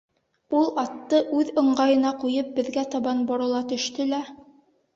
Ул, 0.59 0.71
атты 0.83 1.19
үҙ 1.41 1.51
ыңғайына 1.63 2.15
ҡуйып, 2.25 2.51
беҙгә 2.57 2.87
табан 2.97 3.25
борола 3.31 3.63
төштө 3.75 4.11
лә: 4.17 4.27